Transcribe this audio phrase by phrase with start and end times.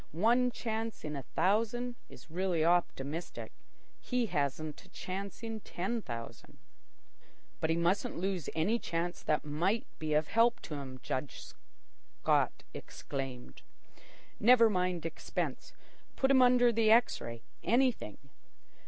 [0.17, 3.51] One chance in a thousand is really optimistic.
[3.99, 6.57] He hasn't a chance in ten thousand."
[7.59, 11.39] "But he mustn't lose any chance that might be of help to him," Judge
[12.21, 13.61] Scott exclaimed.
[14.39, 15.71] "Never mind expense.
[16.15, 18.17] Put him under the X ray—anything.